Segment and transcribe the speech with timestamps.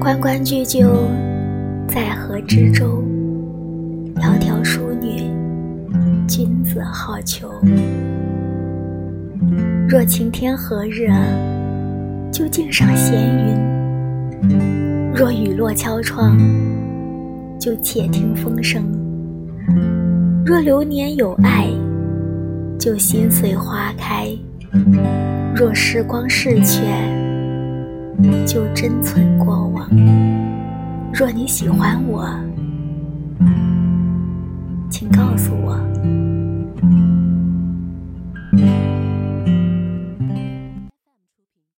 [0.00, 0.88] 关关雎鸠，
[1.86, 3.04] 在河之洲。
[4.14, 5.30] 窈窕淑女，
[6.26, 7.46] 君子好逑。
[9.86, 11.10] 若晴天何日，
[12.32, 13.14] 就径上闲
[14.40, 14.54] 云；
[15.14, 16.38] 若雨落敲窗，
[17.58, 18.82] 就且听风声。
[20.46, 21.68] 若流年有爱，
[22.78, 24.34] 就心随花开；
[25.54, 26.80] 若时光逝去，
[28.46, 29.88] 就珍存过往。
[31.12, 32.28] 若你喜欢我，
[34.88, 35.89] 请告诉我。